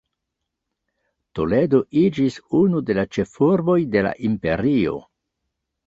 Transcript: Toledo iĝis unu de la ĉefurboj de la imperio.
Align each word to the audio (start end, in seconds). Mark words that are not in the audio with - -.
Toledo 1.41 1.83
iĝis 2.05 2.39
unu 2.63 2.83
de 2.91 2.99
la 3.03 3.07
ĉefurboj 3.19 3.79
de 3.97 4.07
la 4.11 4.19
imperio. 4.33 5.01